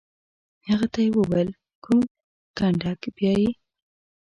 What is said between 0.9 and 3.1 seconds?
ته یې وویل: کوم کنډک؟